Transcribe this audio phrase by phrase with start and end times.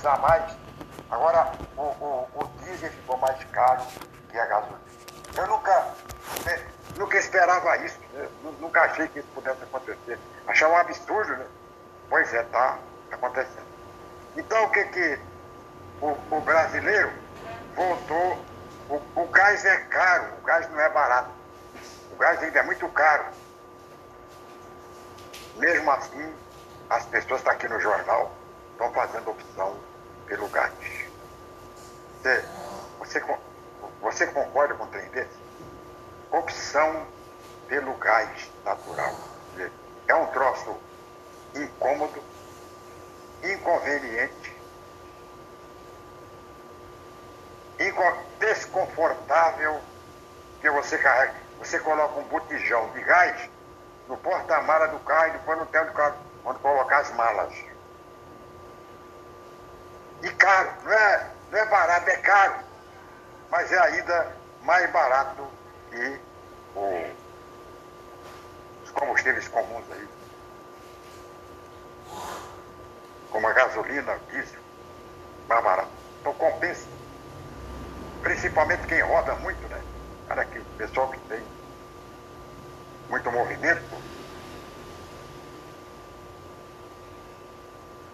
[0.00, 0.56] economizar mais.
[1.10, 3.82] Agora, o, o, o diesel ficou mais caro
[4.30, 4.80] que a gasolina.
[5.36, 5.94] Eu nunca,
[6.44, 8.28] né, nunca esperava isso, né?
[8.60, 10.18] nunca achei que isso pudesse acontecer.
[10.46, 11.46] Achava um absurdo, né?
[12.08, 12.78] Pois é, tá
[13.12, 13.70] acontecendo.
[14.36, 15.20] Então, o que que
[16.00, 17.12] o, o brasileiro
[17.76, 18.44] voltou,
[18.88, 21.30] o, o gás é caro, o gás não é barato.
[22.12, 23.24] O gás ainda é muito caro.
[25.56, 26.34] Mesmo assim,
[26.88, 28.32] as pessoas estão aqui no jornal
[28.80, 29.89] estão fazendo opção
[30.30, 30.72] pelo gás.
[32.22, 32.44] Você,
[33.00, 33.24] você,
[34.00, 35.36] você concorda com o trem desse?
[36.30, 37.04] Opção
[37.68, 39.12] pelo gás natural.
[40.06, 40.76] É um troço
[41.54, 42.22] incômodo,
[43.42, 44.56] inconveniente,
[48.38, 49.80] desconfortável
[50.60, 51.34] que você carrega.
[51.58, 53.50] Você coloca um botijão de gás
[54.06, 57.52] no porta-mala do carro e depois no teto do carro, onde colocar as malas.
[60.22, 62.54] E caro, não é, não é barato, é caro.
[63.50, 65.48] Mas é ainda mais barato
[65.90, 66.20] que
[66.74, 67.10] o,
[68.84, 70.08] os combustíveis comuns aí.
[73.30, 74.60] Como a gasolina, diesel,
[75.48, 75.90] mais barato.
[76.20, 76.86] Então compensa.
[78.22, 79.82] Principalmente quem roda muito, né?
[80.28, 81.42] Cara, que pessoal que tem
[83.08, 83.82] muito movimento.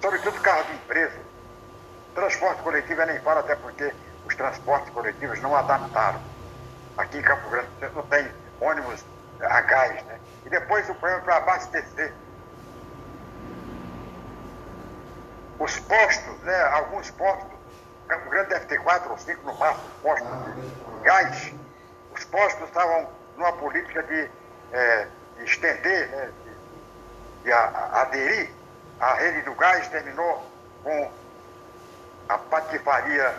[0.00, 1.18] Sobretudo carro de empresa.
[2.58, 3.92] Transporte coletivo é nem fala, até porque
[4.26, 6.20] os transportes coletivos não adaptaram.
[6.96, 9.04] Aqui em Campo Grande você não tem ônibus
[9.40, 10.18] a gás, né?
[10.44, 12.12] E depois o problema para abastecer.
[15.58, 16.62] Os postos, né?
[16.72, 17.58] Alguns postos,
[18.08, 21.52] Campo Grande deve ter quatro ou cinco no máximo postos de gás.
[22.12, 24.30] Os postos estavam numa política de,
[24.72, 26.32] é, de estender, né?
[26.44, 28.50] de, de a, aderir
[28.98, 30.44] à rede do gás, terminou
[30.82, 31.10] com
[32.28, 33.34] a patifaria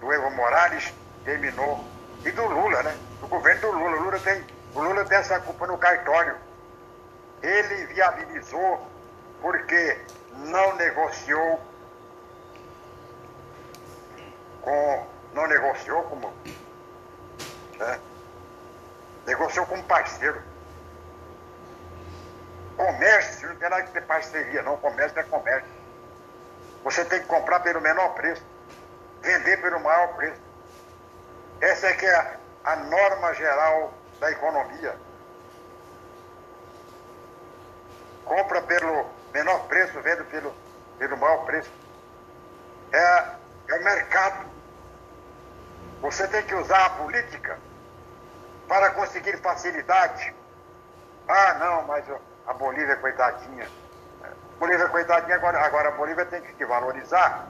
[0.00, 0.92] do Evo Morales,
[1.24, 1.84] terminou,
[2.24, 2.96] e do Lula, né?
[3.20, 3.96] Do governo do Lula.
[3.96, 6.36] O Lula tem, o Lula tem essa culpa no cartório.
[7.42, 8.88] Ele viabilizou
[9.40, 10.00] porque
[10.36, 11.60] não negociou
[14.62, 15.06] com.
[15.34, 16.32] não negociou como.
[17.78, 18.00] Né?
[19.26, 20.40] Negociou como parceiro.
[22.76, 24.76] Comércio, não tem nada que ter parceria, não.
[24.78, 25.73] Comércio é comércio.
[26.84, 28.44] Você tem que comprar pelo menor preço,
[29.22, 30.40] vender pelo maior preço.
[31.60, 32.36] Essa é que é a,
[32.72, 34.94] a norma geral da economia.
[38.26, 40.54] Compra pelo menor preço, vende pelo,
[40.98, 41.72] pelo maior preço.
[42.92, 43.34] É,
[43.68, 44.46] é o mercado.
[46.02, 47.58] Você tem que usar a política
[48.68, 50.34] para conseguir facilidade.
[51.26, 52.04] Ah, não, mas
[52.46, 53.66] a Bolívia, coitadinha.
[54.58, 57.48] Bolívia, coitadinha, agora, agora a Bolívia tem que valorizar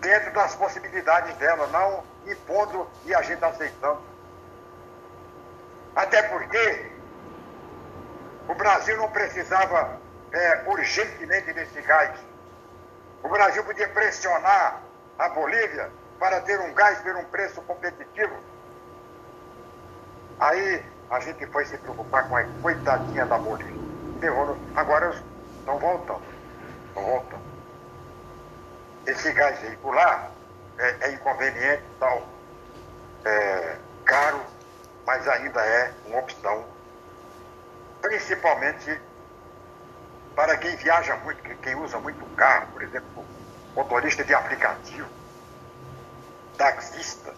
[0.00, 4.02] dentro das possibilidades dela, não impondo e a gente aceitando.
[5.94, 6.92] Até porque
[8.48, 9.98] o Brasil não precisava
[10.32, 12.18] é, urgentemente desse gás.
[13.22, 14.82] O Brasil podia pressionar
[15.18, 18.36] a Bolívia para ter um gás por um preço competitivo.
[20.38, 23.74] Aí a gente foi se preocupar com a coitadinha da Bolívia.
[24.74, 25.14] Agora
[25.58, 26.22] estão voltando.
[26.96, 27.40] Estão.
[29.06, 30.30] Esse gás veicular
[30.78, 32.26] é, é inconveniente, tal,
[33.24, 34.40] é, caro,
[35.06, 36.64] mas ainda é uma opção,
[38.02, 39.00] principalmente
[40.34, 43.24] para quem viaja muito, quem usa muito carro, por exemplo,
[43.74, 45.08] motorista de aplicativo
[46.58, 47.32] taxista,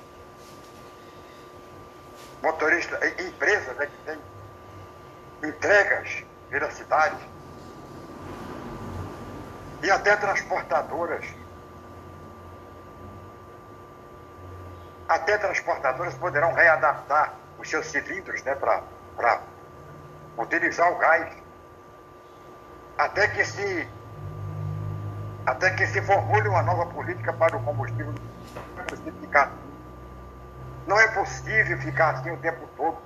[2.42, 4.18] motorista, empresa né, que tem
[5.50, 7.28] entregas pela cidade,
[9.82, 11.24] e até transportadoras.
[15.08, 19.40] Até transportadoras poderão readaptar os seus cilindros né, para
[20.38, 21.34] utilizar o gás.
[22.96, 23.88] Até que se
[25.46, 28.14] até que se formule uma nova política para o combustível
[28.86, 29.69] possível ficar assim.
[30.86, 32.98] Não é possível ficar assim o tempo todo.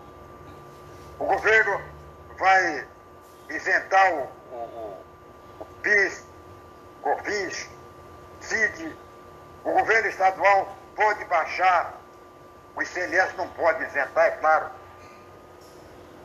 [1.19, 1.81] O governo
[2.39, 2.87] vai
[3.51, 4.23] isentar o,
[4.53, 5.05] o,
[5.61, 6.25] o PIS,
[7.03, 7.69] COFINS,
[8.41, 8.97] CID.
[9.65, 11.95] O governo estadual pode baixar.
[12.77, 14.71] O ICMS não pode isentar, é claro.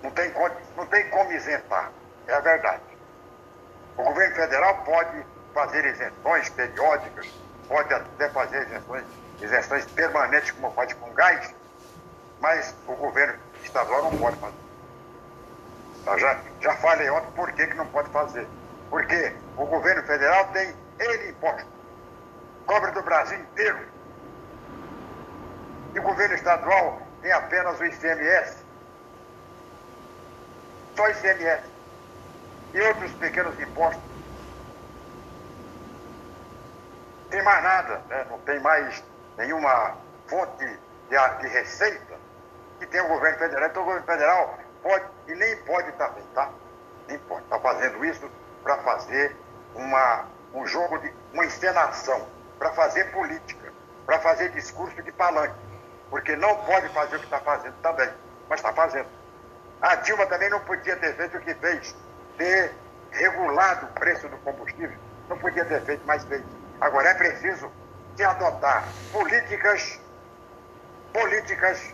[0.01, 0.33] Não tem,
[0.75, 1.91] não tem como isentar.
[2.27, 2.83] É a verdade.
[3.97, 7.27] O governo federal pode fazer isenções periódicas,
[7.67, 9.03] pode até fazer isenções
[9.41, 11.53] isenções permanentes, como pode com gás,
[12.39, 14.56] mas o governo estadual não pode fazer.
[16.06, 18.47] Eu já, já falei ontem por que, que não pode fazer.
[18.89, 21.68] Porque o governo federal tem ele imposto.
[22.65, 23.80] Cobra do Brasil inteiro.
[25.94, 28.65] E o governo estadual tem apenas o ICMS.
[30.95, 31.63] Só ICMS.
[32.74, 34.03] E outros pequenos impostos.
[37.30, 38.25] Tem mais nada, né?
[38.30, 39.03] não tem mais
[39.39, 39.95] nenhuma
[40.27, 42.19] fonte de, de receita
[42.77, 43.69] que tem o governo federal.
[43.69, 46.51] Então o governo federal pode, e nem pode também, tá?
[47.07, 47.44] Nem pode.
[47.44, 48.30] Está fazendo isso
[48.62, 49.36] para fazer
[49.74, 52.27] uma, um jogo de uma encenação,
[52.59, 53.71] para fazer política,
[54.06, 55.56] para fazer discurso de palanque.
[56.09, 58.09] Porque não pode fazer o que está fazendo também,
[58.50, 59.07] mas está fazendo.
[59.81, 61.95] A Dilma também não podia ter feito o que fez,
[62.38, 62.74] ter
[63.12, 64.97] regulado o preço do combustível.
[65.30, 66.44] Não podia ter feito mais fez.
[66.81, 67.71] Agora é preciso
[68.19, 68.83] se adotar
[69.13, 69.98] políticas,
[71.13, 71.94] políticas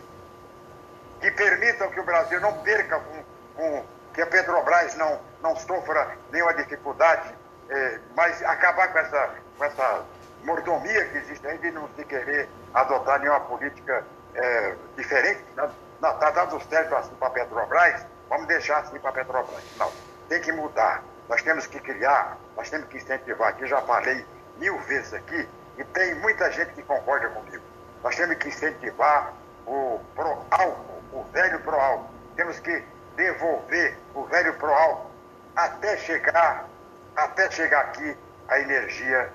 [1.22, 3.24] que permitam que o Brasil não perca com,
[3.56, 7.32] com que a Petrobras não, não sofra nenhuma dificuldade,
[7.70, 10.04] eh, mas acabar com essa, com essa
[10.44, 15.44] mordomia que existe aí de não se querer adotar nenhuma política eh, diferente.
[15.52, 19.64] Está dando certo assim para a Petrobras, vamos deixar assim para a Petrobras.
[19.78, 19.92] Não,
[20.28, 21.04] tem que mudar.
[21.30, 23.50] Nós temos que criar, nós temos que incentivar.
[23.50, 24.26] Aqui já falei
[24.58, 27.64] mil vezes aqui, e tem muita gente que concorda comigo.
[28.04, 29.34] Nós temos que incentivar
[29.66, 32.10] o pro-álcool, o velho pro-álcool.
[32.36, 32.84] Temos que
[33.16, 35.12] devolver o velho pro-álcool
[35.56, 36.68] até chegar,
[37.16, 38.18] até chegar aqui
[38.48, 39.32] a energia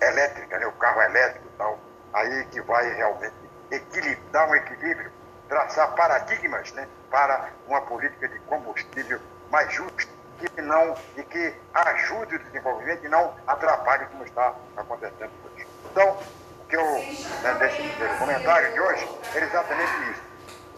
[0.00, 0.66] elétrica, né?
[0.66, 1.78] o carro elétrico e tal.
[2.12, 3.34] Aí que vai realmente
[3.70, 5.10] equilibrar um equilíbrio,
[5.48, 6.86] traçar paradigmas né?
[7.10, 9.20] para uma política de combustível
[9.50, 15.30] mais justa que não, e que ajude o desenvolvimento e não atrapalhe como está acontecendo
[15.44, 15.66] hoje.
[15.90, 16.16] Então,
[16.60, 20.28] o que eu, né, nesse primeiro comentário de hoje, é exatamente isso.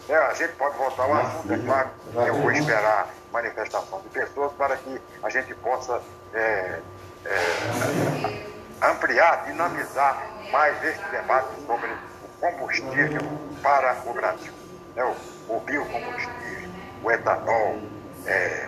[0.09, 1.89] É, a gente pode voltar ao assunto, é claro,
[2.27, 6.01] eu vou esperar manifestação de pessoas para que a gente possa
[6.33, 6.79] é,
[7.25, 8.45] é,
[8.81, 13.21] ampliar, dinamizar mais este debate sobre o combustível
[13.61, 14.53] para o Brasil.
[14.95, 15.15] É, o,
[15.47, 16.69] o biocombustível,
[17.03, 17.79] o etanol,
[18.25, 18.67] é,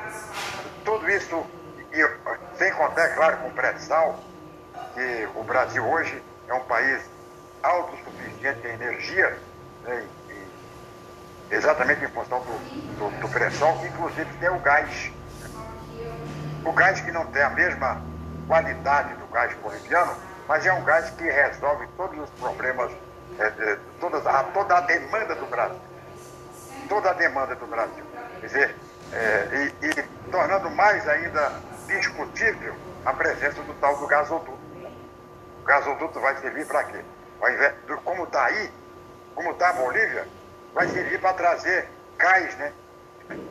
[0.83, 1.45] tudo isso,
[1.91, 4.19] e, sem contar, é claro, com o pré-sal,
[4.93, 7.03] que o Brasil hoje é um país
[7.61, 9.37] autossuficiente em energia,
[9.83, 12.53] né, e, exatamente em função do,
[12.97, 15.11] do, do pré-sal, que inclusive tem o gás.
[16.65, 18.01] O gás que não tem a mesma
[18.47, 20.15] qualidade do gás boliviano,
[20.47, 22.91] mas é um gás que resolve todos os problemas,
[23.39, 25.79] é, de, todas, a, toda a demanda do Brasil.
[26.89, 28.03] Toda a demanda do Brasil.
[28.41, 28.75] Quer dizer,
[29.13, 30.02] é, e, e,
[30.93, 31.51] mais ainda
[31.87, 34.59] discutível a presença do tal do gasoduto.
[35.61, 37.03] O gasoduto vai servir para quê?
[38.03, 38.71] Como está aí,
[39.33, 40.27] como está a Bolívia,
[40.71, 42.73] vai servir para trazer gás, né?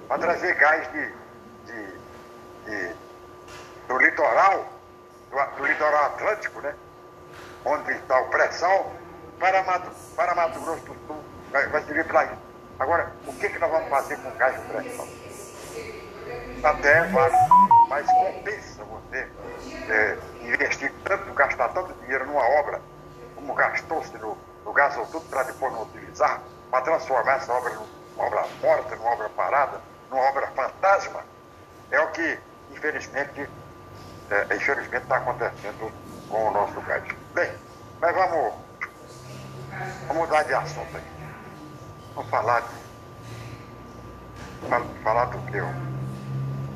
[0.06, 1.14] Para trazer gás de,
[1.66, 1.86] de,
[2.64, 2.94] de
[3.88, 4.68] do litoral,
[5.28, 6.74] do, do, litoral atlântico, né?
[7.64, 8.92] Onde está o pré-sal,
[9.40, 11.24] para Mato, para Mato Grosso do Sul.
[11.50, 12.38] Vai, vai servir para isso.
[12.78, 15.31] Agora, o que, que nós vamos fazer com o gás do pré-sal?
[16.64, 17.36] Até vale,
[17.88, 19.28] mas compensa você
[19.88, 22.80] é, investir tanto, gastar tanto dinheiro numa obra,
[23.34, 28.46] como gastou-se no, no gasoduto para depois não utilizar, para transformar essa obra numa obra
[28.62, 29.80] morta, numa obra parada,
[30.10, 31.24] numa obra fantasma,
[31.90, 32.38] é o que,
[32.70, 33.48] infelizmente,
[34.30, 35.92] é, infelizmente está acontecendo
[36.28, 37.02] com o nosso gás.
[37.34, 37.52] Bem,
[38.00, 38.54] mas vamos,
[40.06, 41.12] vamos mudar de assunto aqui.
[42.14, 42.82] Vamos falar de.
[45.02, 45.58] Falar do que?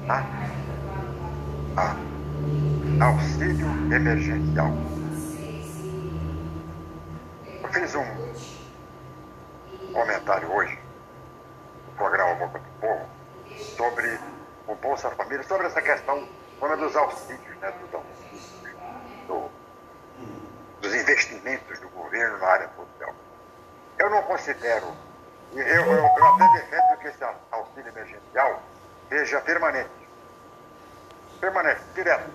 [0.08, 1.96] A
[3.04, 4.70] auxílio emergencial.
[7.62, 8.06] Eu fiz um
[9.92, 10.78] comentário hoje
[11.88, 13.06] no programa Boca do Povo
[13.76, 14.18] sobre
[14.68, 16.28] o Bolsa Família, sobre essa questão
[16.78, 18.00] dos auxílios, né, do,
[19.26, 19.50] do,
[20.80, 23.12] dos investimentos do governo na área social.
[23.98, 24.86] Eu não considero,
[25.52, 28.62] eu, eu, eu até defendo que esse auxílio emergencial
[29.08, 29.95] seja permanente.
[31.40, 32.30] Permanente, direto.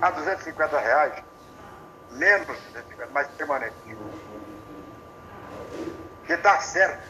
[0.00, 1.24] A 250 reais,
[2.10, 3.74] menos 250, mas permanente.
[6.26, 7.02] Que dá certo.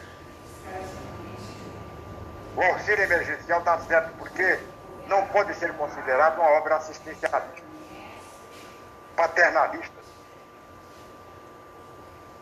[2.55, 4.59] O auxílio emergencial dá certo porque
[5.07, 7.63] não pode ser considerado uma obra assistencialista,
[9.15, 9.97] paternalista,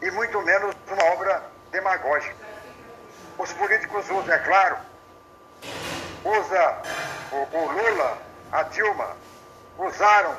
[0.01, 2.35] e muito menos uma obra demagógica.
[3.37, 4.77] Os políticos usam, é claro,
[6.23, 6.81] usa
[7.31, 8.17] o, o Lula,
[8.55, 9.17] a Dilma,
[9.77, 10.33] usaram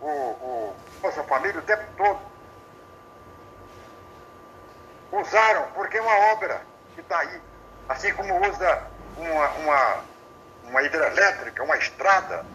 [0.00, 2.20] o, o Bolsa Família o tempo todo.
[5.10, 6.60] Usaram, porque é uma obra
[6.94, 7.40] que está aí.
[7.88, 8.82] Assim como usa
[9.16, 9.96] uma, uma,
[10.64, 12.46] uma hidrelétrica, uma estrada,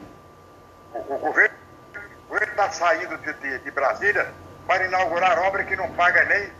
[0.94, 1.56] o, o governo
[2.30, 4.32] está saindo de, de, de, Brasília
[4.65, 6.53] para inaugurar obra que não paga nem,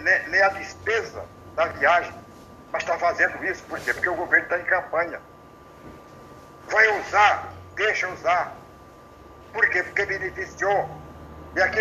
[0.00, 1.24] nem, nem a despesa
[1.56, 2.14] da viagem.
[2.70, 3.92] Mas está fazendo isso por quê?
[3.92, 5.20] Porque o governo está em campanha.
[6.68, 8.56] Vai usar, deixa usar.
[9.52, 9.82] Por quê?
[9.82, 10.90] Porque beneficiou.
[11.54, 11.74] E aqui